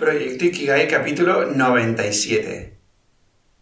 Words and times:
Proyecto 0.00 0.46
Ikigai 0.46 0.88
capítulo 0.88 1.44
97. 1.44 2.74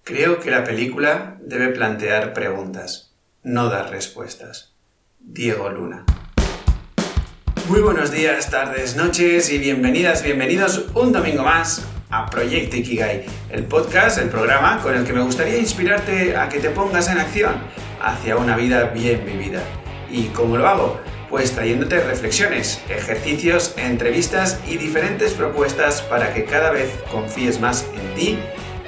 Creo 0.05 0.39
que 0.39 0.53
la 0.53 0.63
película 0.63 1.37
debe 1.41 1.67
plantear 1.71 2.33
preguntas, 2.33 3.13
no 3.43 3.69
dar 3.69 3.91
respuestas. 3.91 4.77
Diego 5.19 5.69
Luna. 5.69 6.05
Muy 7.69 7.81
buenos 7.81 8.13
días, 8.13 8.53
tardes, 8.53 8.95
noches 8.95 9.51
y 9.51 9.59
bienvenidas, 9.59 10.23
bienvenidos 10.23 10.87
un 10.95 11.11
domingo 11.11 11.43
más 11.43 11.85
a 12.09 12.31
Proyecto 12.31 12.77
Ikigai, 12.77 13.25
el 13.51 13.65
podcast, 13.65 14.19
el 14.19 14.29
programa 14.29 14.81
con 14.81 14.95
el 14.95 15.05
que 15.05 15.13
me 15.13 15.23
gustaría 15.23 15.59
inspirarte 15.59 16.37
a 16.37 16.49
que 16.49 16.61
te 16.61 16.71
pongas 16.71 17.09
en 17.09 17.19
acción 17.19 17.57
hacia 18.01 18.37
una 18.37 18.57
vida 18.57 18.85
bien 18.91 19.27
vivida. 19.27 19.61
¿Y 20.09 20.27
cómo 20.29 20.57
lo 20.57 20.69
hago? 20.69 21.01
Pues 21.31 21.53
trayéndote 21.53 22.01
reflexiones, 22.01 22.81
ejercicios, 22.89 23.75
entrevistas 23.77 24.59
y 24.67 24.79
diferentes 24.79 25.35
propuestas 25.35 26.01
para 26.01 26.33
que 26.33 26.45
cada 26.45 26.71
vez 26.71 26.91
confíes 27.13 27.61
más 27.61 27.87
en 27.95 28.15
ti 28.15 28.39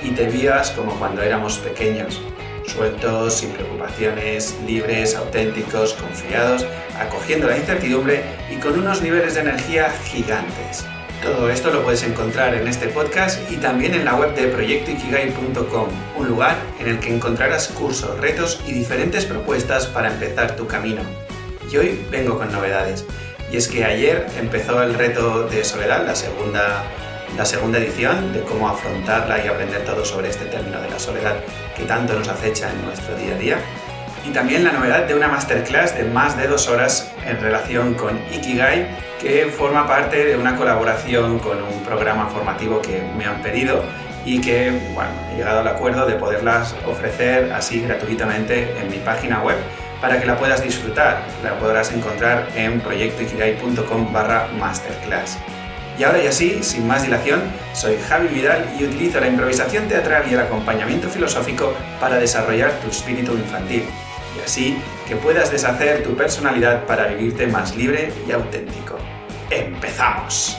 y 0.02 0.12
te 0.12 0.26
vivas 0.26 0.70
como 0.70 0.98
cuando 0.98 1.20
éramos 1.20 1.58
pequeños, 1.58 2.18
sueltos, 2.66 3.34
sin 3.34 3.50
preocupaciones, 3.50 4.56
libres, 4.66 5.16
auténticos, 5.16 5.92
confiados, 5.92 6.64
acogiendo 6.98 7.46
la 7.46 7.58
incertidumbre 7.58 8.22
y 8.50 8.56
con 8.56 8.78
unos 8.78 9.02
niveles 9.02 9.34
de 9.34 9.40
energía 9.40 9.90
gigantes. 10.04 10.86
Todo 11.22 11.50
esto 11.50 11.70
lo 11.70 11.82
puedes 11.82 12.02
encontrar 12.04 12.54
en 12.54 12.66
este 12.66 12.88
podcast 12.88 13.38
y 13.52 13.56
también 13.56 13.92
en 13.92 14.06
la 14.06 14.14
web 14.14 14.34
de 14.34 14.48
proyectoikigai.com, 14.48 15.88
un 16.16 16.26
lugar 16.26 16.56
en 16.78 16.88
el 16.88 17.00
que 17.00 17.14
encontrarás 17.14 17.68
cursos, 17.68 18.18
retos 18.18 18.62
y 18.66 18.72
diferentes 18.72 19.26
propuestas 19.26 19.86
para 19.86 20.10
empezar 20.10 20.56
tu 20.56 20.66
camino 20.66 21.02
y 21.70 21.76
hoy 21.76 22.06
vengo 22.10 22.38
con 22.38 22.50
novedades. 22.52 23.04
Y 23.50 23.56
es 23.56 23.68
que 23.68 23.84
ayer 23.84 24.26
empezó 24.38 24.82
el 24.82 24.94
reto 24.94 25.44
de 25.48 25.64
soledad, 25.64 26.06
la 26.06 26.14
segunda, 26.14 26.84
la 27.36 27.44
segunda 27.44 27.78
edición, 27.78 28.32
de 28.32 28.42
cómo 28.42 28.68
afrontarla 28.68 29.44
y 29.44 29.48
aprender 29.48 29.84
todo 29.84 30.04
sobre 30.04 30.28
este 30.28 30.44
término 30.46 30.80
de 30.80 30.90
la 30.90 30.98
soledad 30.98 31.36
que 31.76 31.84
tanto 31.84 32.14
nos 32.14 32.28
acecha 32.28 32.70
en 32.70 32.84
nuestro 32.84 33.16
día 33.16 33.34
a 33.34 33.38
día. 33.38 33.58
Y 34.24 34.30
también 34.30 34.64
la 34.64 34.72
novedad 34.72 35.04
de 35.04 35.14
una 35.14 35.28
masterclass 35.28 35.96
de 35.96 36.04
más 36.04 36.36
de 36.36 36.46
dos 36.46 36.68
horas 36.68 37.10
en 37.26 37.40
relación 37.40 37.94
con 37.94 38.20
Ikigai, 38.32 38.86
que 39.20 39.46
forma 39.46 39.86
parte 39.86 40.24
de 40.24 40.36
una 40.36 40.56
colaboración 40.56 41.38
con 41.38 41.62
un 41.62 41.82
programa 41.84 42.28
formativo 42.28 42.80
que 42.82 43.02
me 43.16 43.24
han 43.24 43.42
pedido 43.42 43.82
y 44.24 44.40
que, 44.40 44.70
bueno, 44.94 45.10
he 45.32 45.38
llegado 45.38 45.60
al 45.60 45.68
acuerdo 45.68 46.06
de 46.06 46.14
poderlas 46.14 46.74
ofrecer 46.86 47.50
así 47.52 47.80
gratuitamente 47.80 48.76
en 48.78 48.90
mi 48.90 48.98
página 48.98 49.40
web 49.42 49.56
para 50.00 50.20
que 50.20 50.26
la 50.26 50.38
puedas 50.38 50.62
disfrutar. 50.62 51.22
La 51.42 51.58
podrás 51.58 51.92
encontrar 51.92 52.48
en 52.54 52.80
proyectoikigai.com 52.80 54.12
barra 54.12 54.48
masterclass. 54.58 55.38
Y 55.98 56.04
ahora 56.04 56.22
y 56.22 56.26
así, 56.28 56.62
sin 56.62 56.86
más 56.86 57.02
dilación, 57.02 57.42
soy 57.74 57.98
Javi 58.08 58.28
Vidal 58.28 58.64
y 58.78 58.84
utilizo 58.84 59.20
la 59.20 59.28
improvisación 59.28 59.86
teatral 59.86 60.24
y 60.30 60.34
el 60.34 60.40
acompañamiento 60.40 61.10
filosófico 61.10 61.74
para 62.00 62.16
desarrollar 62.16 62.72
tu 62.80 62.88
espíritu 62.88 63.32
infantil. 63.32 63.84
Y 64.38 64.44
así 64.44 64.78
que 65.06 65.16
puedas 65.16 65.50
deshacer 65.50 66.02
tu 66.02 66.16
personalidad 66.16 66.86
para 66.86 67.06
vivirte 67.08 67.46
más 67.46 67.76
libre 67.76 68.10
y 68.26 68.32
auténtico. 68.32 68.96
¡Empezamos! 69.50 70.56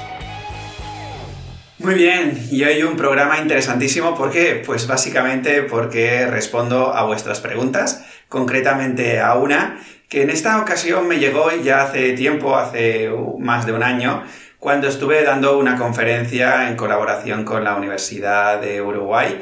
Muy 1.79 1.95
bien, 1.95 2.37
y 2.51 2.63
hoy 2.63 2.83
un 2.83 2.95
programa 2.95 3.39
interesantísimo. 3.39 4.15
¿Por 4.15 4.29
qué? 4.29 4.61
Pues 4.63 4.85
básicamente 4.85 5.63
porque 5.63 6.27
respondo 6.27 6.93
a 6.93 7.03
vuestras 7.05 7.39
preguntas 7.39 8.05
concretamente 8.31 9.19
a 9.19 9.35
una 9.35 9.77
que 10.07 10.21
en 10.21 10.29
esta 10.29 10.59
ocasión 10.59 11.07
me 11.07 11.19
llegó 11.19 11.51
ya 11.51 11.83
hace 11.83 12.13
tiempo, 12.13 12.55
hace 12.55 13.09
más 13.39 13.65
de 13.65 13.73
un 13.73 13.83
año, 13.83 14.23
cuando 14.57 14.87
estuve 14.87 15.23
dando 15.23 15.57
una 15.57 15.77
conferencia 15.77 16.69
en 16.69 16.77
colaboración 16.77 17.43
con 17.43 17.63
la 17.65 17.75
Universidad 17.75 18.61
de 18.61 18.81
Uruguay, 18.81 19.39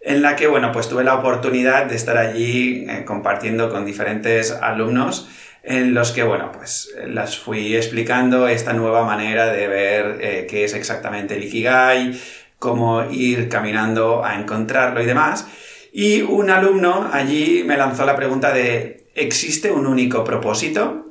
en 0.00 0.22
la 0.22 0.36
que, 0.36 0.46
bueno, 0.46 0.70
pues 0.70 0.88
tuve 0.88 1.02
la 1.02 1.14
oportunidad 1.14 1.86
de 1.86 1.96
estar 1.96 2.16
allí 2.16 2.86
eh, 2.88 3.04
compartiendo 3.04 3.68
con 3.68 3.84
diferentes 3.84 4.52
alumnos 4.52 5.28
en 5.62 5.92
los 5.92 6.12
que, 6.12 6.22
bueno, 6.22 6.52
pues 6.52 6.94
las 7.06 7.36
fui 7.36 7.74
explicando 7.74 8.46
esta 8.46 8.72
nueva 8.72 9.04
manera 9.04 9.52
de 9.52 9.66
ver 9.66 10.18
eh, 10.20 10.46
qué 10.48 10.64
es 10.64 10.74
exactamente 10.74 11.34
el 11.36 11.44
Ikigai, 11.44 12.20
cómo 12.58 13.10
ir 13.10 13.48
caminando 13.48 14.24
a 14.24 14.36
encontrarlo 14.36 15.02
y 15.02 15.06
demás. 15.06 15.46
Y 15.92 16.22
un 16.22 16.50
alumno 16.50 17.10
allí 17.12 17.64
me 17.64 17.76
lanzó 17.76 18.06
la 18.06 18.16
pregunta 18.16 18.52
de 18.52 19.06
¿existe 19.14 19.70
un 19.72 19.86
único 19.86 20.24
propósito? 20.24 21.10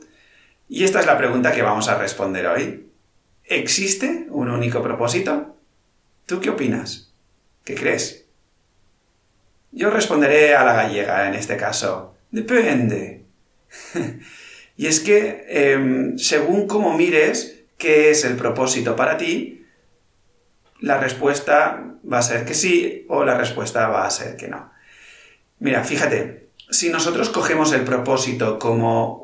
Y 0.69 0.84
esta 0.84 1.00
es 1.00 1.06
la 1.06 1.17
pregunta 1.17 1.51
que 1.51 1.62
vamos 1.62 1.90
a 1.90 1.97
responder 1.97 2.47
hoy. 2.47 2.88
¿Existe 3.44 4.28
un 4.29 4.50
único 4.50 4.81
propósito? 4.81 5.56
¿Tú 6.25 6.39
qué 6.39 6.50
opinas? 6.50 7.12
¿Qué 7.63 7.75
crees? 7.75 8.25
Yo 9.72 9.89
responderé 9.89 10.56
a 10.56 10.63
la 10.63 10.73
gallega 10.73 11.28
en 11.28 11.35
este 11.35 11.57
caso. 11.57 12.16
Depende. 12.31 13.23
y 14.78 14.85
es 14.85 15.00
que, 15.00 15.45
em, 15.50 16.18
según 16.18 16.68
cómo 16.68 16.95
mires 16.95 17.59
qué 17.78 18.12
es 18.12 18.23
el 18.25 18.35
propósito 18.35 18.95
para 18.95 19.18
ti, 19.18 19.58
la 20.81 20.97
respuesta 20.97 21.84
va 22.12 22.19
a 22.19 22.23
ser 22.23 22.45
que 22.45 22.53
sí 22.53 23.06
o 23.09 23.23
la 23.23 23.38
respuesta 23.38 23.88
va 23.88 24.06
a 24.06 24.09
ser 24.09 24.35
que 24.35 24.47
no. 24.47 24.72
Mira, 25.59 25.84
fíjate, 25.84 26.50
si 26.69 26.90
nosotros 26.90 27.29
cogemos 27.29 27.73
el 27.73 27.84
propósito 27.84 28.59
como 28.59 29.22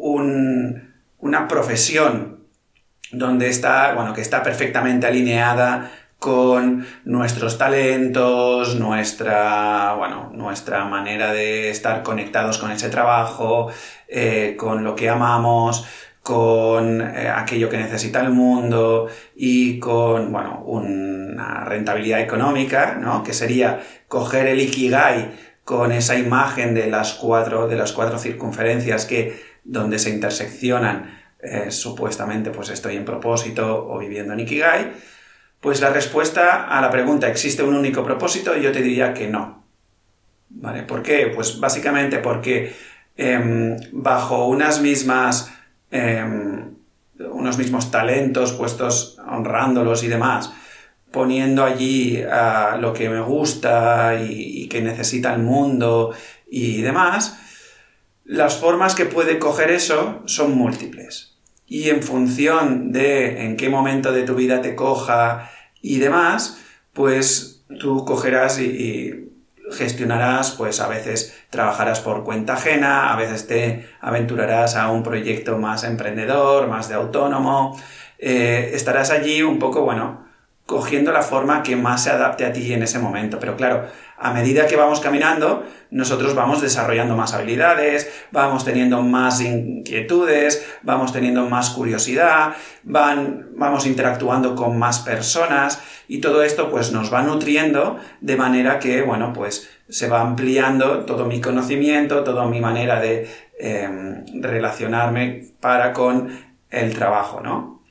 una 1.19 1.47
profesión 1.47 2.39
donde 3.11 3.47
está, 3.49 3.93
bueno, 3.93 4.13
que 4.13 4.21
está 4.21 4.43
perfectamente 4.43 5.07
alineada 5.07 5.91
con 6.19 6.85
nuestros 7.03 7.57
talentos, 7.57 8.75
nuestra, 8.75 9.93
bueno, 9.95 10.31
nuestra 10.33 10.85
manera 10.85 11.31
de 11.31 11.69
estar 11.69 12.03
conectados 12.03 12.57
con 12.57 12.71
ese 12.71 12.89
trabajo, 12.89 13.69
eh, 14.07 14.55
con 14.57 14.83
lo 14.83 14.95
que 14.95 15.09
amamos, 15.09 15.85
con 16.25 17.01
eh, 17.01 17.29
aquello 17.29 17.69
que 17.69 17.77
necesita 17.77 18.19
el 18.19 18.31
mundo 18.31 19.07
y 19.35 19.77
con, 19.77 20.31
bueno, 20.31 20.63
una 20.65 21.65
rentabilidad 21.65 22.19
económica, 22.19 22.97
¿no? 22.99 23.21
Que 23.21 23.31
sería 23.31 23.83
coger 24.07 24.47
el 24.47 24.59
Ikigai 24.59 25.35
con 25.63 25.91
esa 25.91 26.17
imagen 26.17 26.73
de 26.73 26.87
las 26.87 27.13
cuatro, 27.13 27.67
de 27.67 27.75
las 27.75 27.91
cuatro 27.91 28.17
circunferencias 28.17 29.05
que, 29.05 29.39
donde 29.63 29.99
se 29.99 30.09
interseccionan, 30.09 31.15
eh, 31.43 31.69
supuestamente, 31.69 32.49
pues 32.49 32.69
estoy 32.69 32.95
en 32.95 33.05
propósito 33.05 33.87
o 33.87 33.99
viviendo 33.99 34.33
en 34.33 34.39
Ikigai, 34.39 34.93
pues 35.61 35.79
la 35.79 35.91
respuesta 35.91 36.63
a 36.75 36.81
la 36.81 36.89
pregunta, 36.89 37.29
¿existe 37.29 37.61
un 37.61 37.75
único 37.75 38.03
propósito? 38.03 38.57
Yo 38.57 38.71
te 38.71 38.81
diría 38.81 39.13
que 39.13 39.27
no. 39.27 39.63
¿Vale? 40.49 40.81
¿Por 40.81 41.03
qué? 41.03 41.27
Pues 41.27 41.59
básicamente 41.59 42.17
porque 42.17 42.73
em, 43.15 43.77
bajo 43.91 44.47
unas 44.47 44.81
mismas 44.81 45.51
Em, 45.91 46.75
unos 47.19 47.57
mismos 47.57 47.91
talentos 47.91 48.53
puestos 48.53 49.17
honrándolos 49.25 50.03
y 50.03 50.07
demás, 50.07 50.51
poniendo 51.11 51.63
allí 51.63 52.21
ah, 52.23 52.77
lo 52.79 52.93
que 52.93 53.09
me 53.09 53.21
gusta 53.21 54.15
y, 54.21 54.67
que 54.67 54.81
necesita 54.81 55.33
el 55.33 55.41
mundo 55.41 56.13
y 56.49 56.81
demás, 56.81 57.39
las 58.25 58.57
formas 58.57 58.95
que 58.95 59.05
puede 59.05 59.39
coger 59.39 59.71
eso 59.71 60.23
son 60.25 60.57
múltiples. 60.57 61.37
Y 61.67 61.89
en 61.89 62.03
función 62.03 62.91
de 62.91 63.45
en 63.45 63.55
qué 63.55 63.69
momento 63.69 64.11
de 64.11 64.23
tu 64.23 64.35
vida 64.35 64.61
te 64.61 64.75
coja 64.75 65.49
y 65.81 65.99
demás, 65.99 66.61
pues 66.93 67.63
tú 67.79 68.03
cogerás 68.05 68.59
y 68.59 69.29
gestionarás, 69.71 70.51
pues 70.51 70.79
a 70.79 70.87
veces 70.87 71.35
trabajarás 71.49 71.99
por 71.99 72.23
cuenta 72.23 72.53
ajena, 72.53 73.11
a 73.11 73.15
veces 73.15 73.47
te 73.47 73.87
aventurarás 74.01 74.75
a 74.75 74.91
un 74.91 75.03
proyecto 75.03 75.57
más 75.57 75.83
emprendedor, 75.83 76.67
más 76.67 76.89
de 76.89 76.95
autónomo, 76.95 77.79
eh, 78.19 78.71
estarás 78.73 79.11
allí 79.11 79.41
un 79.41 79.59
poco, 79.59 79.81
bueno, 79.81 80.25
cogiendo 80.65 81.11
la 81.11 81.21
forma 81.21 81.63
que 81.63 81.75
más 81.75 82.03
se 82.03 82.11
adapte 82.11 82.45
a 82.45 82.53
ti 82.53 82.73
en 82.73 82.83
ese 82.83 82.99
momento. 82.99 83.39
Pero 83.39 83.55
claro, 83.55 83.87
a 84.25 84.33
medida 84.33 84.65
que 84.65 84.75
vamos 84.75 85.01
caminando, 85.01 85.63
nosotros 85.91 86.33
vamos 86.33 86.59
desarrollando 86.59 87.15
más 87.15 87.35
habilidades, 87.35 88.11
vamos 88.31 88.65
teniendo 88.65 89.03
más 89.03 89.39
inquietudes, 89.39 90.65
vamos 90.81 91.13
teniendo 91.13 91.47
más 91.47 91.69
curiosidad, 91.69 92.55
van, 92.81 93.49
vamos 93.55 93.85
interactuando 93.85 94.55
con 94.55 94.79
más 94.79 94.97
personas 95.01 95.79
y 96.07 96.21
todo 96.21 96.41
esto 96.41 96.71
pues 96.71 96.91
nos 96.91 97.13
va 97.13 97.21
nutriendo 97.21 97.99
de 98.19 98.35
manera 98.35 98.79
que, 98.79 99.03
bueno, 99.03 99.31
pues 99.31 99.69
se 99.87 100.07
va 100.07 100.21
ampliando 100.21 101.05
todo 101.05 101.27
mi 101.27 101.39
conocimiento, 101.39 102.23
toda 102.23 102.47
mi 102.47 102.59
manera 102.59 102.99
de 102.99 103.29
em, 103.59 104.25
relacionarme 104.41 105.49
para 105.59 105.93
con 105.93 106.29
el 106.71 106.95
trabajo, 106.95 107.41
¿no? 107.41 107.83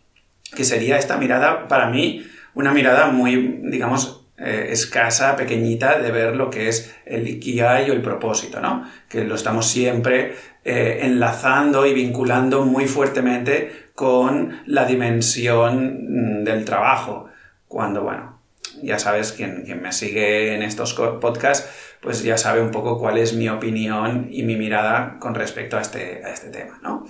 Que 0.52 0.64
sería 0.64 0.98
esta 0.98 1.16
mirada, 1.16 1.68
para 1.68 1.88
mí, 1.90 2.26
una 2.54 2.72
mirada 2.72 3.06
muy, 3.06 3.60
digamos, 3.62 4.23
eh, 4.36 4.68
escasa, 4.70 5.36
pequeñita, 5.36 6.00
de 6.00 6.10
ver 6.10 6.34
lo 6.34 6.50
que 6.50 6.68
es 6.68 6.94
el 7.06 7.28
Ikigai 7.28 7.90
o 7.90 7.92
el 7.92 8.02
propósito, 8.02 8.60
¿no? 8.60 8.84
Que 9.08 9.24
lo 9.24 9.36
estamos 9.36 9.68
siempre 9.68 10.34
eh, 10.64 11.00
enlazando 11.02 11.86
y 11.86 11.94
vinculando 11.94 12.64
muy 12.64 12.86
fuertemente 12.86 13.90
con 13.94 14.62
la 14.66 14.86
dimensión 14.86 16.40
mm, 16.40 16.44
del 16.44 16.64
trabajo, 16.64 17.28
cuando, 17.68 18.02
bueno, 18.02 18.40
ya 18.82 18.98
sabes, 18.98 19.32
quien, 19.32 19.64
me 19.80 19.92
sigue 19.92 20.54
en 20.54 20.62
estos 20.62 20.94
podcasts, 20.94 21.68
pues 22.00 22.22
ya 22.24 22.36
sabe 22.36 22.60
un 22.60 22.70
poco 22.70 22.98
cuál 22.98 23.18
es 23.18 23.34
mi 23.34 23.48
opinión 23.48 24.28
y 24.30 24.42
mi 24.42 24.56
mirada 24.56 25.16
con 25.20 25.34
respecto 25.34 25.76
a 25.76 25.80
este, 25.80 26.22
a 26.24 26.32
este 26.32 26.48
tema, 26.48 26.80
¿no? 26.82 27.06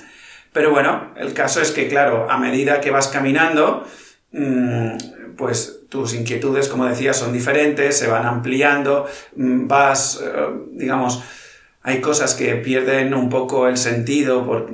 Pero 0.53 0.71
bueno, 0.71 1.15
el 1.17 1.33
caso 1.33 1.61
es 1.61 1.71
que, 1.71 1.89
claro, 1.89 2.31
a 2.31 2.39
medida 2.39 2.81
que 2.81 2.91
vas 2.91 3.09
caminando, 3.09 3.85
mm, 4.33 5.35
pues 5.37 5.84
tus 5.95 6.13
inquietudes, 6.13 6.67
como 6.69 6.87
decía, 6.87 7.15
son 7.15 7.33
diferentes, 7.33 7.97
se 7.97 8.09
van 8.09 8.27
ampliando, 8.27 9.07
mm, 9.37 9.69
vas, 9.69 10.21
eh, 10.21 10.47
digamos, 10.73 11.23
hay 11.83 12.01
cosas 12.01 12.35
que 12.35 12.57
pierden 12.57 13.15
un 13.15 13.29
poco 13.29 13.69
el 13.69 13.77
sentido 13.77 14.45
por 14.45 14.67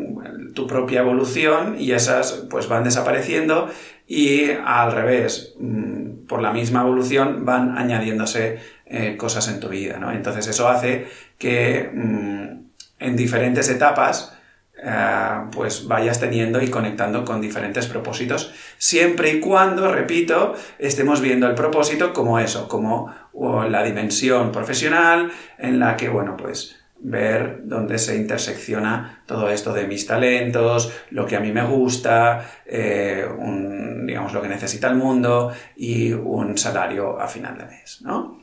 tu 0.54 0.66
propia 0.66 1.00
evolución 1.00 1.76
y 1.78 1.92
esas 1.92 2.46
pues 2.48 2.68
van 2.68 2.84
desapareciendo 2.84 3.68
y 4.06 4.50
al 4.64 4.92
revés, 4.92 5.54
mm, 5.58 6.26
por 6.26 6.40
la 6.40 6.54
misma 6.54 6.80
evolución 6.80 7.44
van 7.44 7.76
añadiéndose 7.76 8.58
eh, 8.86 9.18
cosas 9.18 9.46
en 9.48 9.60
tu 9.60 9.68
vida, 9.68 9.98
¿no? 9.98 10.10
Entonces 10.12 10.46
eso 10.46 10.68
hace 10.68 11.06
que 11.36 11.80
en 12.98 13.16
diferentes 13.16 13.68
etapas 13.68 14.32
eh, 14.82 15.40
pues 15.52 15.86
vayas 15.86 16.20
teniendo 16.20 16.62
y 16.62 16.68
conectando 16.68 17.24
con 17.24 17.40
diferentes 17.40 17.86
propósitos, 17.86 18.54
siempre 18.78 19.30
y 19.30 19.40
cuando, 19.40 19.92
repito, 19.92 20.54
estemos 20.78 21.20
viendo 21.20 21.46
el 21.46 21.54
propósito 21.54 22.12
como 22.12 22.38
eso, 22.38 22.68
como 22.68 23.12
la 23.68 23.82
dimensión 23.82 24.52
profesional 24.52 25.30
en 25.58 25.78
la 25.78 25.96
que, 25.96 26.08
bueno, 26.08 26.36
pues 26.36 26.80
ver 27.02 27.60
dónde 27.64 27.98
se 27.98 28.16
intersecciona 28.16 29.22
todo 29.26 29.50
esto 29.50 29.72
de 29.72 29.86
mis 29.86 30.06
talentos, 30.06 30.92
lo 31.10 31.26
que 31.26 31.36
a 31.36 31.40
mí 31.40 31.52
me 31.52 31.64
gusta, 31.64 32.46
eh, 32.66 33.26
digamos, 34.04 34.32
lo 34.32 34.42
que 34.42 34.48
necesita 34.48 34.88
el 34.88 34.96
mundo 34.96 35.52
y 35.76 36.12
un 36.12 36.58
salario 36.58 37.18
a 37.18 37.26
final 37.26 37.56
de 37.56 37.64
mes, 37.64 38.02
¿no? 38.02 38.40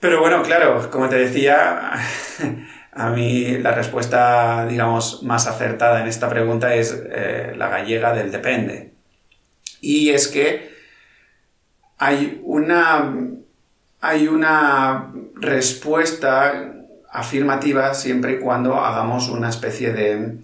Pero 0.00 0.20
bueno, 0.20 0.42
claro, 0.42 0.90
como 0.90 1.08
te 1.08 1.16
decía, 1.16 1.92
A 2.96 3.10
mí 3.10 3.58
la 3.58 3.72
respuesta, 3.72 4.66
digamos, 4.66 5.22
más 5.22 5.46
acertada 5.46 6.00
en 6.00 6.08
esta 6.08 6.30
pregunta 6.30 6.74
es 6.74 6.98
eh, 7.10 7.52
la 7.54 7.68
gallega 7.68 8.14
del 8.14 8.32
depende. 8.32 8.94
Y 9.82 10.08
es 10.10 10.28
que 10.28 10.74
hay 11.98 12.40
una, 12.42 13.14
hay 14.00 14.28
una 14.28 15.12
respuesta 15.34 16.72
afirmativa 17.12 17.92
siempre 17.92 18.32
y 18.32 18.38
cuando 18.38 18.80
hagamos 18.80 19.28
una 19.28 19.50
especie 19.50 19.92
de... 19.92 20.38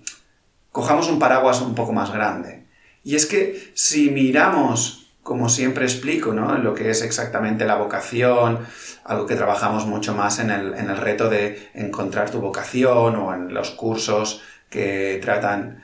cojamos 0.72 1.08
un 1.08 1.18
paraguas 1.18 1.62
un 1.62 1.74
poco 1.74 1.94
más 1.94 2.12
grande. 2.12 2.64
Y 3.02 3.16
es 3.16 3.24
que 3.24 3.72
si 3.72 4.10
miramos 4.10 5.01
como 5.22 5.48
siempre 5.48 5.84
explico, 5.84 6.32
¿no? 6.32 6.58
Lo 6.58 6.74
que 6.74 6.90
es 6.90 7.02
exactamente 7.02 7.64
la 7.64 7.76
vocación, 7.76 8.60
algo 9.04 9.26
que 9.26 9.36
trabajamos 9.36 9.86
mucho 9.86 10.14
más 10.14 10.38
en 10.38 10.50
el, 10.50 10.74
en 10.74 10.90
el 10.90 10.96
reto 10.96 11.28
de 11.28 11.70
encontrar 11.74 12.30
tu 12.30 12.40
vocación 12.40 13.16
o 13.16 13.34
en 13.34 13.54
los 13.54 13.70
cursos 13.70 14.42
que 14.68 15.20
tratan 15.22 15.82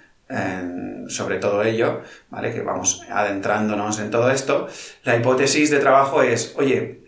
sobre 1.09 1.39
todo 1.39 1.63
ello, 1.63 2.03
¿vale? 2.29 2.53
Que 2.53 2.61
vamos 2.61 3.03
adentrándonos 3.11 3.99
en 3.99 4.11
todo 4.11 4.31
esto. 4.31 4.69
La 5.05 5.17
hipótesis 5.17 5.71
de 5.71 5.79
trabajo 5.79 6.23
es, 6.23 6.55
oye, 6.57 7.01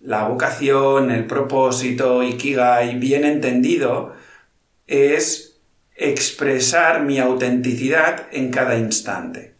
la 0.00 0.24
vocación, 0.24 1.10
el 1.10 1.26
propósito, 1.26 2.22
Ikigai, 2.22 2.98
bien 2.98 3.24
entendido, 3.24 4.14
es 4.86 5.60
expresar 5.96 7.02
mi 7.02 7.18
autenticidad 7.18 8.26
en 8.32 8.50
cada 8.50 8.76
instante. 8.76 9.53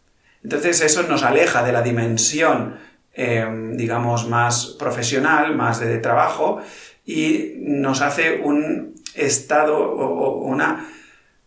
Entonces 0.45 0.83
eso 0.83 1.03
nos 1.05 1.23
aleja 1.23 1.65
de 1.65 1.73
la 1.73 1.81
dimensión, 1.81 2.77
em, 3.15 3.77
digamos, 3.77 4.29
más 4.29 4.77
profesional, 4.79 5.57
más 5.57 5.81
de 5.81 5.99
trabajo, 5.99 6.61
y 7.07 7.55
nos 7.59 8.03
hace 8.03 8.41
un 8.45 8.95
estado 9.15 9.77
o 9.79 10.45
una... 10.45 10.87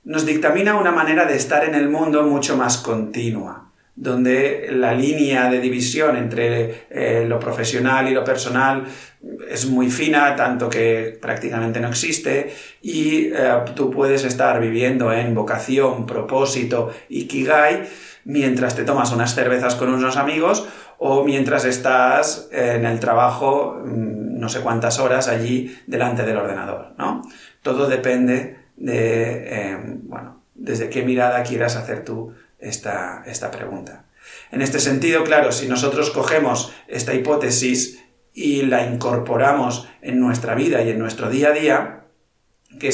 nos 0.03 0.25
dictamina 0.25 0.75
una 0.75 0.91
manera 0.91 1.25
de 1.25 1.35
estar 1.35 1.63
en 1.65 1.75
el 1.75 1.89
mundo 1.89 2.23
mucho 2.23 2.55
más 2.57 2.77
continua, 2.77 3.71
donde 3.95 4.69
la 4.71 4.93
línea 4.93 5.49
de 5.49 5.59
división 5.59 6.15
entre 6.17 6.85
eh, 6.89 7.25
lo 7.27 7.39
profesional 7.39 8.07
y 8.07 8.13
lo 8.13 8.23
personal 8.23 8.85
es 9.49 9.65
muy 9.65 9.89
fina, 9.91 10.35
tanto 10.35 10.69
que 10.69 11.17
prácticamente 11.21 11.79
no 11.79 11.89
existe, 11.89 12.53
y 12.81 13.27
eh, 13.33 13.65
tú 13.75 13.91
puedes 13.91 14.23
estar 14.23 14.61
viviendo 14.61 15.11
en 15.11 15.35
vocación, 15.35 16.05
propósito, 16.05 16.91
ikigai, 17.09 17.83
mientras 18.27 18.75
te 18.75 18.83
tomas 18.83 19.13
unas 19.13 19.33
cervezas 19.33 19.75
con 19.75 19.93
unos 19.93 20.17
amigos 20.17 20.67
o 20.97 21.23
mientras 21.23 21.63
estás 21.63 22.49
en 22.51 22.85
el 22.85 22.99
trabajo 22.99 23.81
mm, 23.85 24.37
no 24.37 24.49
sé 24.49 24.59
cuántas 24.59 24.99
horas 24.99 25.29
allí 25.29 25.75
delante 25.87 26.23
del 26.23 26.35
ordenador, 26.35 26.93
¿no? 26.97 27.21
Todo 27.61 27.87
depende 27.87 28.57
de, 28.75 29.71
em, 29.71 30.01
bueno, 30.03 30.43
desde 30.55 30.89
qué 30.89 31.03
mirada 31.03 31.41
quieras 31.43 31.77
hacer 31.77 32.03
tú 32.03 32.33
esta, 32.59 33.23
esta 33.25 33.49
pregunta. 33.49 34.05
En 34.51 34.61
este 34.61 34.79
sentido, 34.79 35.23
claro, 35.23 35.53
si 35.53 35.69
nosotros 35.69 36.09
cogemos 36.09 36.73
esta 36.87 37.13
hipótesis 37.13 38.03
y 38.33 38.63
la 38.63 38.85
incorporamos 38.85 39.87
en 40.01 40.19
nuestra 40.19 40.53
vida 40.53 40.83
y 40.83 40.89
en 40.89 40.99
nuestro 40.99 41.29
día 41.29 41.49
a 41.49 41.53
día, 41.53 42.03
¿qué, 42.77 42.91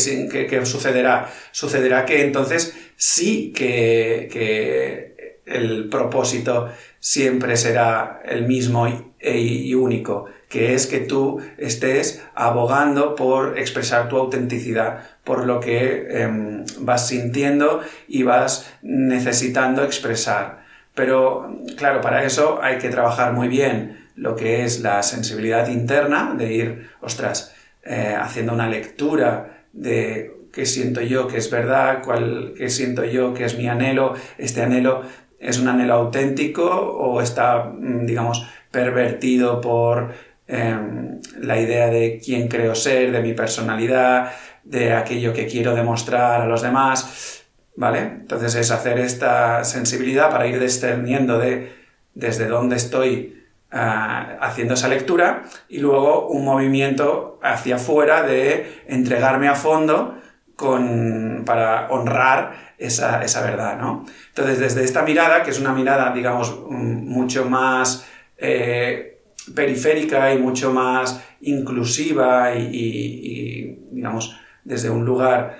sucederá? 0.64 1.30
Sucederá 1.52 2.06
que 2.06 2.24
entonces 2.24 2.78
sí 2.96 3.52
que 3.52 5.13
el 5.46 5.90
propósito 5.90 6.70
siempre 7.00 7.58
será 7.58 8.22
el 8.26 8.46
mismo 8.48 8.88
y, 9.20 9.74
único, 9.74 10.26
que 10.50 10.74
es 10.74 10.88
que 10.88 11.00
tú 11.00 11.42
estés 11.58 12.24
abogando 12.36 13.16
por 13.16 13.58
expresar 13.58 14.10
tu 14.10 14.18
autenticidad, 14.18 15.00
por 15.24 15.46
lo 15.46 15.60
que 15.60 16.08
em, 16.10 16.66
vas 16.80 17.08
sintiendo 17.08 17.82
y 18.08 18.24
vas 18.24 18.72
necesitando 18.82 19.84
expresar. 19.84 20.64
Pero, 20.94 21.58
claro, 21.78 22.02
para 22.02 22.24
eso 22.24 22.60
hay 22.62 22.78
que 22.78 22.90
trabajar 22.90 23.34
muy 23.34 23.48
bien 23.48 24.08
lo 24.16 24.36
que 24.36 24.64
es 24.64 24.82
la 24.82 25.02
sensibilidad 25.02 25.68
interna, 25.70 26.36
de 26.38 26.54
ir, 26.54 26.90
ostras, 27.02 27.56
eh, 27.84 28.16
haciendo 28.20 28.54
una 28.54 28.70
lectura 28.70 29.64
de 29.74 30.32
qué 30.54 30.66
siento 30.68 31.02
yo 31.02 31.28
que 31.28 31.38
es 31.38 31.50
verdad, 31.50 32.04
cuál, 32.04 32.54
qué 32.56 32.70
siento 32.70 33.04
yo 33.04 33.34
que 33.34 33.44
es 33.44 33.58
mi 33.58 33.68
anhelo, 33.68 34.14
este 34.38 34.62
anhelo 34.62 35.02
es 35.44 35.60
un 35.60 35.68
anhelo 35.68 35.94
auténtico 35.96 36.64
o 36.64 37.22
está, 37.22 37.66
mm, 37.66 38.06
digamos, 38.06 38.48
pervertido 38.72 39.62
por 39.62 40.12
em, 40.48 41.22
la 41.40 41.60
idea 41.60 41.88
de 41.88 42.20
quién 42.24 42.48
creo 42.48 42.76
ser, 42.76 43.12
de 43.12 43.22
mi 43.22 43.34
personalidad, 43.34 44.34
de 44.64 44.94
aquello 44.94 45.34
que 45.34 45.48
quiero 45.48 45.74
demostrar 45.74 46.42
a 46.42 46.46
los 46.46 46.62
demás, 46.62 47.44
¿vale? 47.76 48.00
Entonces 48.00 48.56
es 48.56 48.72
hacer 48.72 49.00
esta 49.00 49.64
sensibilidad 49.64 50.30
para 50.30 50.48
ir 50.48 50.60
discerniendo 50.60 51.40
de 51.40 51.72
desde 52.14 52.48
dónde 52.48 52.76
estoy 52.76 53.44
ah, 53.72 54.38
haciendo 54.42 54.76
esa 54.76 54.88
lectura 54.88 55.44
y 55.70 55.80
luego 55.80 56.28
un 56.28 56.46
movimiento 56.46 57.40
hacia 57.42 57.76
afuera 57.76 58.24
de 58.24 58.84
entregarme 58.88 59.48
a 59.48 59.56
fondo 59.56 60.18
con, 60.56 61.44
para 61.46 61.88
honrar 61.90 62.74
esa, 62.78 63.24
esa 63.24 63.42
verdad, 63.42 63.78
¿no? 63.80 64.06
Entonces, 64.30 64.60
desde 64.60 64.84
esta 64.84 65.04
mirada, 65.04 65.44
que 65.44 65.52
es 65.52 65.60
una 65.60 65.74
mirada, 65.74 66.14
digamos, 66.14 66.60
mm, 66.70 67.08
mucho 67.08 67.46
más 67.46 68.06
eh, 68.38 69.22
periférica 69.56 70.34
y 70.34 70.38
mucho 70.38 70.72
más 70.74 71.24
inclusiva 71.42 72.56
y, 72.56 73.88
digamos, 73.92 74.38
desde 74.64 74.90
un 74.90 75.06
lugar, 75.06 75.58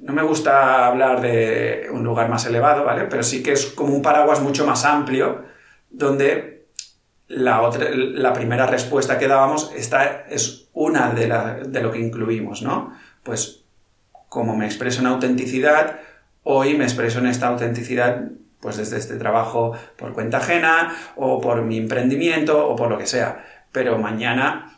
no 0.00 0.12
me 0.12 0.22
gusta 0.22 0.86
hablar 0.86 1.20
de 1.20 1.88
un 1.92 2.04
lugar 2.04 2.28
más 2.28 2.46
elevado, 2.46 2.84
¿vale? 2.84 3.04
Pero 3.04 3.22
sí 3.22 3.42
que 3.42 3.52
es 3.52 3.66
como 3.66 3.94
un 3.94 4.02
paraguas 4.02 4.40
mucho 4.40 4.64
más 4.64 4.84
amplio, 4.84 5.44
donde 5.90 6.66
la, 7.26 7.62
otra, 7.62 7.88
la 7.92 8.32
primera 8.32 8.66
respuesta 8.66 9.18
que 9.18 9.28
dábamos 9.28 9.72
esta 9.76 10.26
es 10.28 10.68
una 10.72 11.10
de, 11.10 11.26
de 11.68 11.80
lo 11.82 11.90
que 11.90 11.98
incluimos, 11.98 12.62
¿no? 12.62 12.94
Pues 13.22 13.64
como 14.28 14.56
me 14.56 14.66
expreso 14.66 15.00
en 15.00 15.06
autenticidad, 15.06 16.00
Hoy 16.50 16.78
me 16.78 16.84
expreso 16.84 17.18
en 17.18 17.26
esta 17.26 17.48
autenticidad 17.48 18.22
pues 18.60 18.78
desde 18.78 18.96
este 18.96 19.16
trabajo 19.16 19.74
por 19.98 20.14
cuenta 20.14 20.38
ajena 20.38 20.96
o 21.14 21.42
por 21.42 21.60
mi 21.60 21.76
emprendimiento 21.76 22.66
o 22.66 22.74
por 22.74 22.88
lo 22.88 22.96
que 22.96 23.06
sea. 23.06 23.44
Pero 23.70 23.98
mañana 23.98 24.74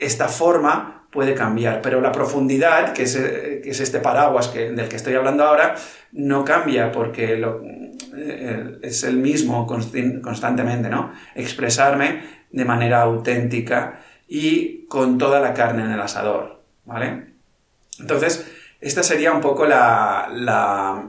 esta 0.00 0.28
forma 0.28 1.06
puede 1.10 1.34
cambiar, 1.34 1.82
pero 1.82 2.00
la 2.00 2.12
profundidad, 2.12 2.94
que 2.94 3.02
es, 3.02 3.14
este 3.14 4.00
paraguas 4.00 4.54
del 4.54 4.88
que 4.88 4.96
estoy 4.96 5.14
hablando 5.14 5.44
ahora, 5.44 5.74
no 6.12 6.46
cambia 6.46 6.90
porque 6.90 7.44
eh, 8.16 8.78
es 8.80 9.04
el 9.04 9.18
mismo 9.18 9.66
constantemente, 9.66 10.88
¿no? 10.88 11.12
Expresarme 11.34 12.22
de 12.50 12.64
manera 12.64 13.02
auténtica 13.02 14.00
y 14.26 14.86
con 14.86 15.18
toda 15.18 15.40
la 15.40 15.52
carne 15.52 15.84
en 15.84 15.90
el 15.90 16.00
asador, 16.00 16.62
¿vale? 16.86 17.34
Entonces, 17.98 18.46
esta 18.82 19.04
sería 19.04 19.32
un 19.32 19.40
poco 19.40 19.64
la, 19.64 20.28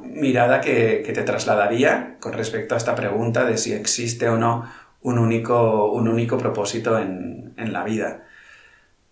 mirada 0.04 0.62
que, 0.62 1.04
te 1.04 1.24
trasladaría 1.24 2.18
con 2.20 2.34
respecto 2.34 2.76
a 2.76 2.78
esta 2.78 2.94
pregunta 2.94 3.46
de 3.46 3.58
si 3.58 3.74
existe 3.74 4.30
o 4.30 4.38
no 4.38 4.72
un 5.02 5.18
único, 5.18 5.92
un 5.92 6.08
único 6.08 6.38
propósito 6.38 7.00
en, 7.00 7.52
la 7.58 7.84
vida. 7.84 8.26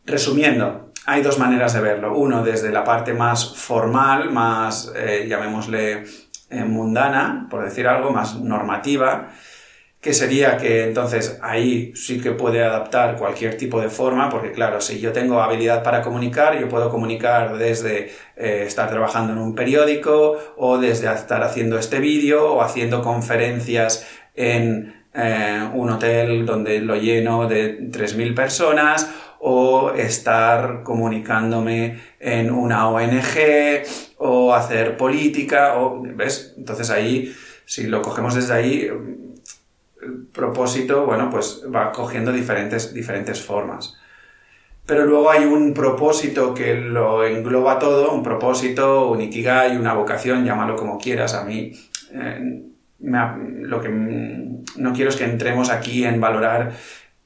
Resumiendo, 0.05 0.91
hay 1.05 1.23
dos 1.23 1.39
maneras 1.39 1.73
de 1.73 1.81
verlo. 1.81 2.15
Uno 2.15 2.43
desde 2.43 2.71
la 2.71 2.83
parte 2.83 3.13
más 3.13 3.55
formal, 3.55 4.29
más, 4.29 4.91
eh, 4.95 5.25
llamémosle, 5.27 6.03
eh, 6.49 6.63
mundana, 6.63 7.47
por 7.49 7.63
decir 7.63 7.87
algo, 7.87 8.11
más 8.11 8.35
normativa, 8.35 9.29
que 10.01 10.15
sería 10.15 10.57
que 10.57 10.83
entonces 10.83 11.37
ahí 11.43 11.93
sí 11.95 12.19
que 12.19 12.31
puede 12.31 12.63
adaptar 12.63 13.17
cualquier 13.17 13.55
tipo 13.55 13.79
de 13.79 13.89
forma, 13.89 14.29
porque 14.29 14.51
claro, 14.51 14.81
si 14.81 14.99
yo 14.99 15.11
tengo 15.13 15.41
habilidad 15.41 15.83
para 15.83 16.01
comunicar, 16.01 16.59
yo 16.59 16.67
puedo 16.67 16.89
comunicar 16.89 17.57
desde 17.57 18.11
eh, 18.35 18.63
estar 18.65 18.89
trabajando 18.89 19.33
en 19.33 19.39
un 19.39 19.53
periódico 19.53 20.37
o 20.57 20.79
desde 20.79 21.13
estar 21.13 21.43
haciendo 21.43 21.77
este 21.77 21.99
vídeo 21.99 22.51
o 22.51 22.61
haciendo 22.63 23.03
conferencias 23.03 24.07
en 24.35 24.95
eh, 25.13 25.69
un 25.73 25.91
hotel 25.91 26.47
donde 26.47 26.79
lo 26.79 26.95
lleno 26.95 27.47
de 27.47 27.79
3.000 27.91 28.33
personas 28.33 29.07
o 29.39 29.91
estar 29.91 30.81
comunicándome 30.83 31.99
en 32.19 32.49
una 32.49 32.89
ONG 32.89 33.83
o 34.17 34.53
hacer 34.53 34.97
política 34.97 35.75
o, 35.77 36.01
¿ves? 36.01 36.55
Entonces 36.57 36.89
ahí, 36.89 37.35
si 37.65 37.87
lo 37.87 38.01
cogemos 38.01 38.35
desde 38.35 38.53
ahí, 38.53 38.89
propósito, 40.31 41.05
bueno, 41.05 41.29
pues 41.29 41.63
va 41.73 41.91
cogiendo 41.91 42.31
diferentes, 42.31 42.93
diferentes 42.93 43.41
formas. 43.41 43.97
Pero 44.85 45.05
luego 45.05 45.29
hay 45.29 45.45
un 45.45 45.73
propósito 45.73 46.53
que 46.53 46.75
lo 46.75 47.23
engloba 47.23 47.79
todo, 47.79 48.11
un 48.11 48.23
propósito, 48.23 49.09
un 49.09 49.21
ikigai, 49.21 49.77
una 49.77 49.93
vocación, 49.93 50.43
llámalo 50.43 50.75
como 50.75 50.97
quieras. 50.97 51.33
A 51.33 51.45
mí 51.45 51.71
eh, 52.11 52.63
lo 52.99 53.81
que 53.81 53.89
no 53.89 54.93
quiero 54.93 55.09
es 55.09 55.15
que 55.15 55.23
entremos 55.23 55.69
aquí 55.69 56.03
en 56.03 56.19
valorar 56.19 56.73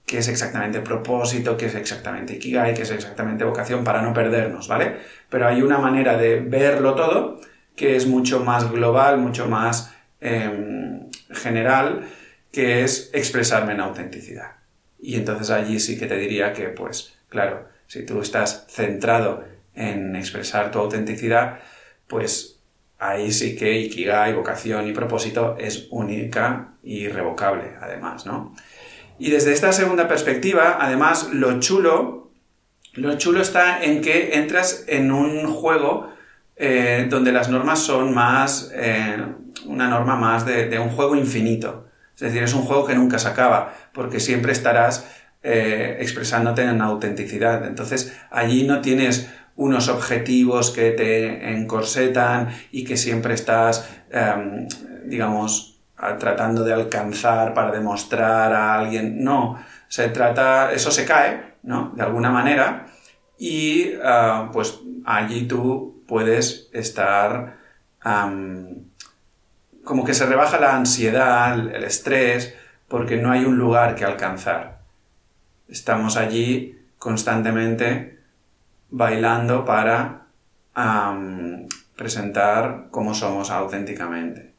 qué 0.05 0.19
es 0.19 0.27
exactamente 0.27 0.81
propósito, 0.81 1.57
qué 1.57 1.65
es 1.65 1.75
exactamente 1.75 2.35
Ikigai, 2.35 2.73
qué 2.73 2.83
es 2.83 2.91
exactamente 2.91 3.43
vocación, 3.43 3.83
para 3.83 4.01
no 4.01 4.13
perdernos, 4.13 4.67
¿vale? 4.67 4.97
Pero 5.29 5.47
hay 5.47 5.61
una 5.61 5.79
manera 5.79 6.17
de 6.17 6.39
verlo 6.39 6.95
todo 6.95 7.41
que 7.75 7.95
es 7.95 8.07
mucho 8.07 8.43
más 8.43 8.71
global, 8.71 9.17
mucho 9.17 9.47
más 9.47 9.93
em, 10.21 11.09
general, 11.31 12.07
que 12.55 12.83
es 12.83 13.09
expresarme 13.13 13.73
en 13.73 13.81
autenticidad. 13.81 14.53
Y 14.97 15.15
entonces 15.15 15.49
allí 15.49 15.77
sí 15.81 15.99
que 15.99 16.07
te 16.07 16.15
diría 16.15 16.53
que, 16.53 16.69
pues, 16.69 17.13
claro, 17.27 17.67
si 17.85 18.05
tú 18.05 18.21
estás 18.21 18.65
centrado 18.69 19.43
en 19.73 20.15
expresar 20.15 20.71
tu 20.71 20.79
autenticidad, 20.79 21.59
pues 22.07 22.61
ahí 22.97 23.33
sí 23.33 23.57
que 23.57 23.77
Ikigai, 23.77 24.33
vocación 24.33 24.87
y 24.87 24.93
propósito 24.93 25.57
es 25.59 25.87
única 25.91 26.75
y 26.81 26.99
irrevocable, 27.01 27.73
además, 27.81 28.25
¿no? 28.25 28.55
Y 29.19 29.31
desde 29.31 29.51
esta 29.51 29.73
segunda 29.73 30.07
perspectiva, 30.07 30.77
además, 30.79 31.29
lo 31.33 31.59
chulo, 31.59 32.31
lo 32.93 33.17
chulo 33.17 33.41
está 33.41 33.83
en 33.83 34.01
que 34.01 34.35
entras 34.35 34.85
en 34.87 35.11
un 35.11 35.45
juego 35.47 36.09
eh, 36.55 37.07
donde 37.09 37.33
las 37.33 37.49
normas 37.49 37.79
son 37.79 38.13
más, 38.13 38.71
eh, 38.73 39.17
una 39.65 39.89
norma 39.89 40.15
más 40.15 40.45
de, 40.45 40.79
un 40.79 40.89
juego 40.89 41.15
infinito. 41.17 41.84
Es 42.15 42.21
decir, 42.21 42.43
es 42.43 42.53
un 42.53 42.63
juego 42.63 42.85
que 42.85 42.95
nunca 42.95 43.19
se 43.19 43.27
acaba, 43.27 43.73
porque 43.93 44.19
siempre 44.19 44.51
estarás 44.51 45.05
eh, 45.43 45.97
expresándote 45.99 46.63
en 46.63 46.81
autenticidad. 46.81 47.65
Entonces, 47.65 48.17
allí 48.31 48.65
no 48.65 48.81
tienes 48.81 49.29
unos 49.55 49.89
objetivos 49.89 50.71
que 50.71 50.91
te 50.91 51.51
encorsetan 51.53 52.49
y 52.71 52.83
que 52.83 52.97
siempre 52.97 53.33
estás, 53.33 53.89
em, 54.11 54.67
digamos, 55.05 55.79
tratando 56.19 56.63
de 56.63 56.73
alcanzar 56.73 57.53
para 57.53 57.71
demostrar 57.71 58.53
a 58.53 58.75
alguien. 58.75 59.23
No, 59.23 59.57
se 59.87 60.09
trata, 60.09 60.73
eso 60.73 60.91
se 60.91 61.05
cae, 61.05 61.55
¿no? 61.63 61.93
De 61.95 62.03
alguna 62.03 62.31
manera 62.31 62.85
y 63.37 63.93
ah, 64.03 64.49
pues 64.51 64.79
allí 65.05 65.47
tú 65.47 66.03
puedes 66.07 66.69
estar 66.73 67.57
como 69.85 70.03
que 70.03 70.13
se 70.13 70.25
rebaja 70.25 70.59
la 70.59 70.75
ansiedad, 70.75 71.57
el 71.57 71.83
estrés, 71.83 72.55
porque 72.89 73.17
no 73.17 73.31
hay 73.31 73.45
un 73.45 73.57
lugar 73.57 73.95
que 73.95 74.03
alcanzar. 74.03 74.79
Estamos 75.69 76.17
allí 76.17 76.77
constantemente 76.97 78.19
bailando 78.89 79.63
para 79.63 80.23
presentar 81.95 82.87
cómo 82.91 83.13
somos 83.13 83.51
auténticamente. 83.51 84.53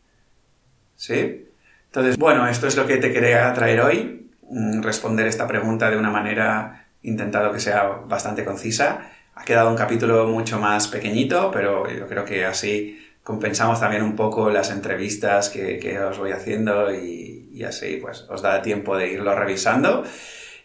¿Sí? 0.94 1.50
Entonces, 1.86 2.16
bueno, 2.16 2.46
esto 2.46 2.66
es 2.66 2.76
lo 2.76 2.86
que 2.86 2.96
te 2.96 3.12
quería 3.12 3.52
traer 3.52 3.80
hoy, 3.80 4.30
mm, 4.48 4.80
responder 4.82 5.26
esta 5.26 5.46
pregunta 5.46 5.90
de 5.90 5.98
una 5.98 6.10
manera 6.10 6.86
intentado 7.02 7.52
que 7.52 7.60
sea 7.60 7.82
bastante 8.06 8.44
concisa. 8.44 9.10
Ha 9.34 9.44
quedado 9.44 9.70
un 9.70 9.76
capítulo 9.76 10.26
mucho 10.26 10.58
más 10.58 10.88
pequeñito, 10.88 11.50
pero 11.50 11.90
yo 11.90 12.06
creo 12.06 12.24
que 12.24 12.46
así 12.46 13.05
compensamos 13.26 13.80
también 13.80 14.04
un 14.04 14.14
poco 14.14 14.50
las 14.50 14.70
entrevistas 14.70 15.48
que, 15.50 15.98
os 15.98 16.16
voy 16.16 16.30
haciendo 16.30 16.94
y, 16.94 17.60
así 17.66 17.98
pues 18.00 18.24
os 18.28 18.40
da 18.40 18.62
tiempo 18.62 18.96
de 18.96 19.10
irlo 19.10 19.34
revisando. 19.34 20.04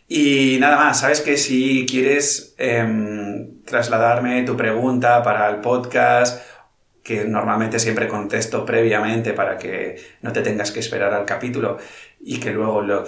Y 0.08 0.58
nada 0.60 0.78
más, 0.78 1.00
sabes 1.00 1.22
que 1.22 1.38
si 1.38 1.88
quieres 1.90 2.54
em, 2.60 3.64
trasladarme 3.64 4.44
tu 4.44 4.56
pregunta 4.56 5.24
para 5.24 5.50
el 5.50 5.56
podcast, 5.56 6.46
que 7.02 7.26
normalmente 7.26 7.80
siempre 7.80 8.08
contesto 8.08 8.64
previamente 8.64 9.34
para 9.34 9.58
que 9.58 9.96
no 10.22 10.32
te 10.32 10.44
tengas 10.44 10.70
que 10.72 10.82
esperar 10.82 11.16
al 11.16 11.26
capítulo 11.26 11.80
y 12.20 12.40
que 12.40 12.52
luego 12.52 12.84
lo 12.84 13.06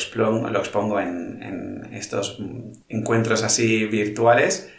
lo 0.50 0.60
expongo 0.60 1.00
en, 1.00 1.90
estos 1.94 2.40
encuentros 2.90 3.44
así 3.44 3.86
virtuales, 3.86 4.74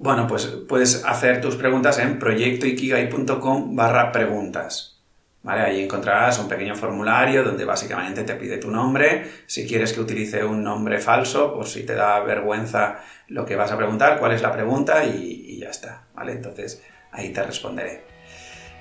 bueno, 0.00 0.26
pues 0.26 0.46
puedes 0.46 1.04
hacer 1.04 1.42
tus 1.42 1.56
preguntas 1.56 1.98
en 1.98 2.18
proyectoikigai.com 2.18 3.76
barra 3.76 4.10
preguntas. 4.10 4.96
¿Vale? 5.42 5.60
Ahí 5.62 5.82
encontrarás 5.82 6.38
un 6.38 6.48
pequeño 6.48 6.74
formulario 6.74 7.42
donde 7.42 7.66
básicamente 7.66 8.24
te 8.24 8.34
pide 8.34 8.56
tu 8.56 8.70
nombre, 8.70 9.30
si 9.46 9.66
quieres 9.66 9.92
que 9.92 10.00
utilice 10.00 10.42
un 10.44 10.62
nombre 10.62 11.00
falso, 11.00 11.54
por 11.54 11.66
si 11.66 11.84
te 11.84 11.94
da 11.94 12.20
vergüenza 12.20 12.98
lo 13.28 13.44
que 13.44 13.56
vas 13.56 13.72
a 13.72 13.76
preguntar, 13.76 14.18
cuál 14.18 14.32
es 14.32 14.42
la 14.42 14.52
pregunta 14.52 15.04
y, 15.04 15.58
ya 15.58 15.68
está, 15.68 16.04
¿vale? 16.14 16.32
Entonces 16.32 16.82
ahí 17.12 17.30
te 17.30 17.42
responderé. 17.42 18.04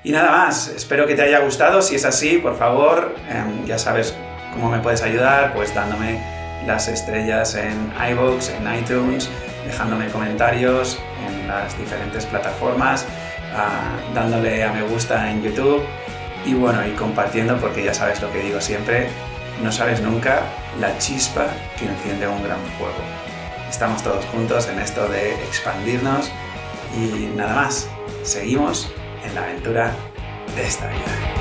Y 0.04 0.12
nada 0.12 0.32
más, 0.32 0.70
espero 0.70 1.06
que 1.06 1.16
te 1.16 1.22
haya 1.22 1.40
gustado, 1.40 1.82
si 1.82 1.96
es 1.96 2.06
así, 2.06 2.38
por 2.38 2.58
favor, 2.58 3.14
em, 3.30 3.66
ya 3.66 3.78
sabes 3.78 4.16
cómo 4.54 4.70
me 4.70 4.80
puedes 4.80 5.02
ayudar, 5.02 5.54
pues 5.54 5.76
dándome 5.76 6.22
las 6.66 6.88
estrellas 6.88 7.56
en 7.56 7.94
iVoox, 8.12 8.50
en 8.52 8.80
iTunes, 8.80 9.30
dejándome 9.70 10.08
comentarios 10.08 11.00
en 11.28 11.48
las 11.48 11.78
diferentes 11.78 12.26
plataformas, 12.26 13.06
ah, 13.56 13.96
dándole 14.16 14.64
a 14.64 14.74
me 14.74 14.82
gusta 14.82 15.30
en 15.30 15.44
YouTube 15.44 15.84
y 16.44 16.56
bueno, 16.56 16.86
y 16.88 16.92
compartiendo 16.92 17.58
porque 17.58 17.84
ya 17.84 17.94
sabes 17.94 18.20
lo 18.20 18.32
que 18.32 18.40
digo 18.40 18.60
siempre, 18.60 19.10
no 19.64 19.72
sabes 19.72 20.02
nunca 20.02 20.42
la 20.80 20.98
chispa 20.98 21.46
que 21.78 21.86
enciende 21.86 22.28
un 22.28 22.44
gran 22.44 22.60
fuego. 22.80 22.98
Estamos 23.70 24.02
todos 24.02 24.26
juntos 24.26 24.68
en 24.68 24.80
esto 24.80 25.08
de 25.08 25.36
expandirnos 25.36 26.32
y 26.98 27.28
nada 27.36 27.54
más, 27.54 27.88
seguimos 28.24 28.92
en 29.24 29.36
la 29.36 29.44
aventura 29.44 29.92
de 30.56 30.64
esta 30.66 30.88
vida. 30.88 31.39